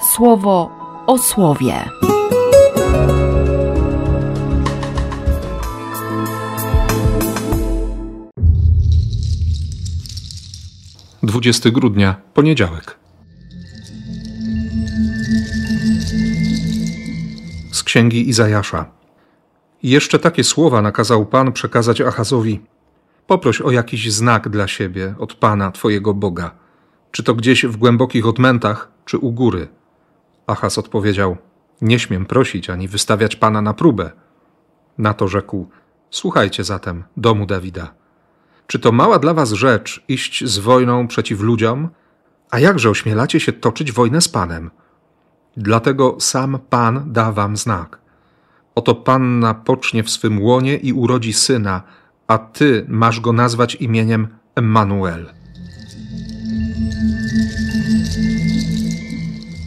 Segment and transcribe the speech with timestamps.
[0.00, 0.70] słowo
[1.06, 1.84] o słowie.
[11.22, 12.98] Dwudziesty grudnia, poniedziałek.
[17.72, 18.86] Z księgi Izajasza.
[19.82, 22.60] Jeszcze takie słowa nakazał Pan przekazać Achazowi.
[23.26, 26.50] Poproś o jakiś znak dla siebie od Pana, Twojego Boga.
[27.10, 29.68] Czy to gdzieś w głębokich odmętach, czy u góry.
[30.50, 31.36] Achaz odpowiedział:
[31.80, 34.10] Nie śmiem prosić ani wystawiać Pana na próbę.
[34.98, 35.68] Na to rzekł:
[36.10, 37.94] Słuchajcie zatem, domu Dawida.
[38.66, 41.88] Czy to mała dla was rzecz iść z wojną przeciw ludziom?
[42.50, 44.70] A jakże ośmielacie się toczyć wojnę z Panem?
[45.56, 47.98] Dlatego sam Pan da wam znak.
[48.74, 51.82] Oto panna pocznie w swym łonie i urodzi syna,
[52.26, 55.39] a ty masz go nazwać imieniem Emmanuel.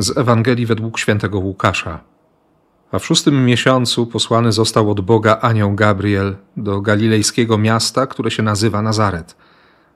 [0.00, 2.00] Z Ewangelii według świętego Łukasza.
[2.92, 8.42] A w szóstym miesiącu posłany został od Boga anioł Gabriel do galilejskiego miasta, które się
[8.42, 9.36] nazywa Nazaret,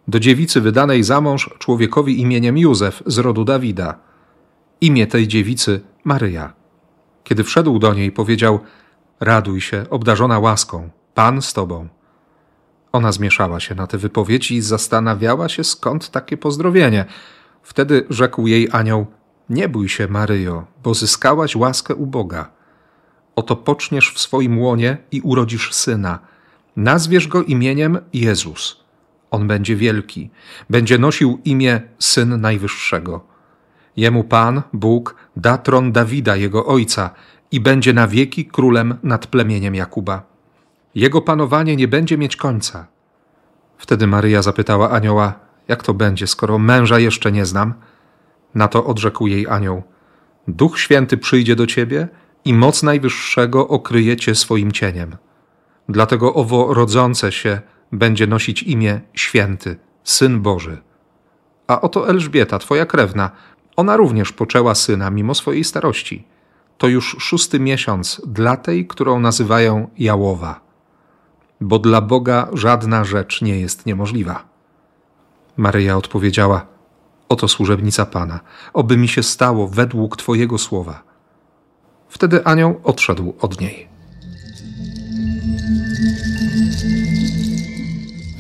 [0.09, 3.99] do dziewicy wydanej za mąż człowiekowi imieniem Józef z rodu Dawida.
[4.81, 6.53] Imię tej dziewicy Maryja.
[7.25, 8.61] Kiedy wszedł do niej, powiedział:
[9.21, 11.89] Raduj się, obdarzona łaską, Pan z tobą.
[12.93, 17.05] Ona zmieszała się na te wypowiedzi i zastanawiała się, skąd takie pozdrowienie.
[17.63, 19.07] Wtedy rzekł jej anioł:
[19.49, 22.51] Nie bój się, Maryjo, bo zyskałaś łaskę u Boga.
[23.37, 26.19] Oto poczniesz w swoim łonie i urodzisz syna.
[26.77, 28.85] Nazwiesz go imieniem Jezus.
[29.31, 30.31] On będzie wielki,
[30.71, 33.25] będzie nosił imię Syn Najwyższego.
[33.97, 37.11] Jemu Pan, Bóg, da tron Dawida, jego ojca,
[37.51, 40.23] i będzie na wieki królem nad plemieniem Jakuba.
[40.95, 42.87] Jego panowanie nie będzie mieć końca.
[43.79, 45.35] Wtedy Maryja zapytała anioła:
[45.69, 47.75] Jak to będzie, skoro męża jeszcze nie znam?
[48.55, 49.83] Na to odrzekł jej anioł:
[50.49, 52.09] Duch Święty przyjdzie do ciebie
[52.45, 55.17] i moc Najwyższego okryje cię swoim cieniem.
[55.89, 57.61] Dlatego owo rodzące się
[57.93, 60.83] będzie nosić imię Święty, Syn Boży.
[61.67, 63.31] A oto Elżbieta, twoja krewna,
[63.77, 66.27] ona również poczęła syna mimo swojej starości.
[66.79, 70.61] To już szósty miesiąc dla tej, którą nazywają Jałowa.
[71.61, 74.45] Bo dla Boga żadna rzecz nie jest niemożliwa.
[75.57, 76.67] Maryja odpowiedziała:
[77.35, 78.41] Oto służebnica Pana,
[78.73, 81.03] oby mi się stało według Twojego słowa.
[82.09, 83.89] Wtedy anioł odszedł od niej.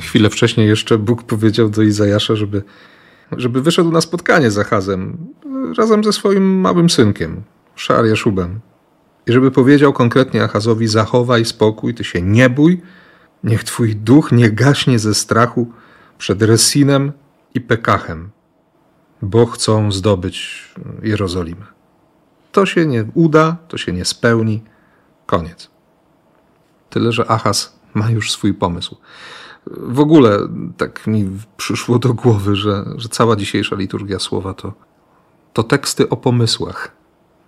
[0.00, 2.62] Chwilę wcześniej jeszcze Bóg powiedział do Izajasza, żeby,
[3.32, 5.26] żeby wyszedł na spotkanie z Achazem
[5.78, 7.43] razem ze swoim małym synkiem,
[7.75, 8.61] Szariaszubem.
[9.26, 12.82] I żeby powiedział konkretnie Achazowi: Zachowaj spokój, ty się nie bój,
[13.44, 15.71] niech twój duch nie gaśnie ze strachu
[16.19, 17.12] przed Resinem
[17.55, 18.31] i Pekachem,
[19.25, 20.65] bo chcą zdobyć
[21.03, 21.67] Jerozolimę.
[22.53, 24.62] To się nie uda, to się nie spełni.
[25.27, 25.71] Koniec.
[26.91, 28.97] Tyle, że Achaz ma już swój pomysł.
[29.67, 30.39] W ogóle
[30.77, 34.73] tak mi przyszło do głowy, że, że cała dzisiejsza liturgia słowa to,
[35.53, 36.97] to teksty o pomysłach.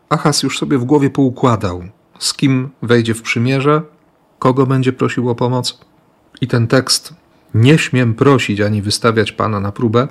[0.09, 1.83] Achaz już sobie w głowie poukładał,
[2.19, 3.83] z kim wejdzie w przymierze,
[4.39, 5.81] kogo będzie prosił o pomoc.
[6.41, 7.15] I ten tekst,
[7.55, 10.09] nie śmiem prosić ani wystawiać Pana na próbę,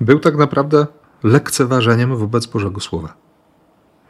[0.00, 0.86] był tak naprawdę
[1.22, 3.14] lekceważeniem wobec Bożego Słowa.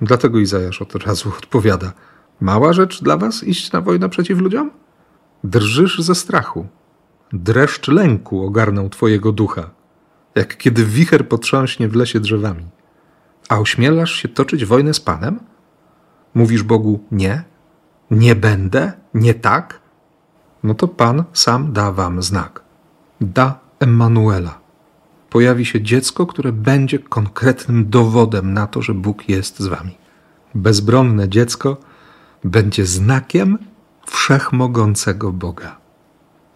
[0.01, 1.93] Dlatego Izajasz od razu odpowiada:
[2.41, 4.71] Mała rzecz dla was iść na wojnę przeciw ludziom?
[5.45, 6.67] Drżysz ze strachu.
[7.33, 9.71] Dreszcz lęku ogarnął twojego ducha,
[10.35, 12.65] jak kiedy wicher potrząśnie w lesie drzewami.
[13.49, 15.41] A ośmielasz się toczyć wojnę z Panem?
[16.35, 17.45] Mówisz Bogu nie?
[18.11, 18.93] Nie będę?
[19.15, 19.81] Nie tak?
[20.63, 22.63] No to Pan sam da wam znak.
[23.21, 24.66] Da Emanuela
[25.37, 29.97] pojawi się dziecko, które będzie konkretnym dowodem na to, że Bóg jest z wami.
[30.55, 31.77] Bezbronne dziecko
[32.45, 33.59] będzie znakiem
[34.07, 35.77] wszechmogącego Boga.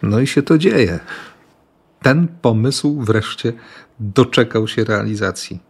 [0.03, 1.01] No i się to dzieje.
[2.03, 3.53] Ten pomysł wreszcie
[3.99, 5.61] doczekał się realizacji.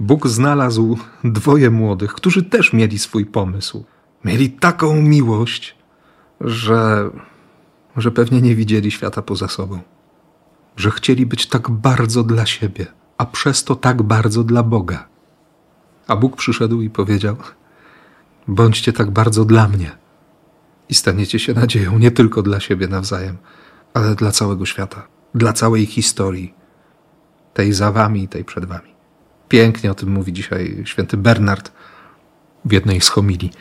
[0.00, 3.84] Bóg znalazł dwoje młodych, którzy też mieli swój pomysł.
[4.24, 5.76] Mieli taką miłość,
[6.40, 7.10] że,
[7.96, 9.95] że pewnie nie widzieli świata poza sobą
[10.76, 12.86] że chcieli być tak bardzo dla siebie,
[13.18, 15.08] a przez to tak bardzo dla Boga.
[16.08, 17.36] A Bóg przyszedł i powiedział:
[18.48, 19.90] Bądźcie tak bardzo dla mnie
[20.88, 23.36] i staniecie się nadzieją nie tylko dla siebie nawzajem,
[23.94, 26.54] ale dla całego świata, dla całej historii,
[27.54, 28.96] tej za wami i tej przed wami.
[29.48, 31.72] Pięknie o tym mówi dzisiaj święty Bernard
[32.64, 33.52] w jednej z homilii,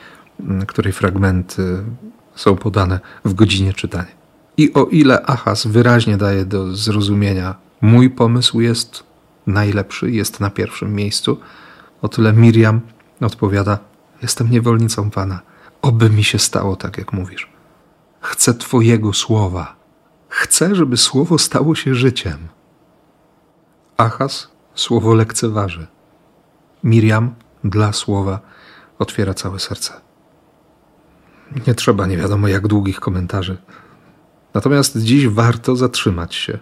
[0.68, 1.84] której fragmenty
[2.36, 4.25] są podane w godzinie czytania.
[4.58, 9.04] I o ile Achaz wyraźnie daje do zrozumienia, mój pomysł jest
[9.48, 11.38] najlepszy, jest na pierwszym miejscu,
[12.02, 12.82] o tyle Miriam
[13.22, 13.80] Odpowiada:
[14.22, 15.40] Jestem niewolnicą Pana.
[15.82, 17.50] Oby mi się stało tak, jak mówisz.
[18.22, 19.76] Chcę Twojego słowa.
[20.30, 22.38] Chcę, żeby słowo stało się życiem.
[23.98, 25.88] Achaz słowo lekceważy.
[26.84, 28.40] Miriam dla słowa
[29.00, 29.94] otwiera całe serce.
[31.68, 33.58] Nie trzeba nie wiadomo jak długich komentarzy.
[34.56, 36.60] Natomiast dziś warto zatrzymać się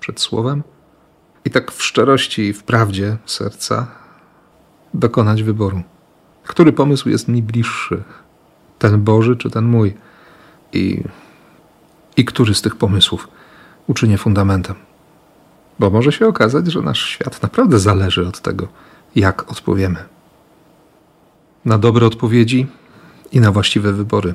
[0.00, 0.62] przed słowem
[1.44, 3.86] i tak w szczerości i w prawdzie serca
[4.94, 5.82] dokonać wyboru.
[6.44, 8.02] Który pomysł jest mi bliższy?
[8.78, 9.94] Ten Boży czy ten mój?
[10.72, 11.02] I,
[12.16, 13.28] i który z tych pomysłów
[13.86, 14.76] uczynię fundamentem?
[15.78, 18.68] Bo może się okazać, że nasz świat naprawdę zależy od tego,
[19.16, 20.04] jak odpowiemy.
[21.64, 22.66] Na dobre odpowiedzi
[23.32, 24.34] i na właściwe wybory.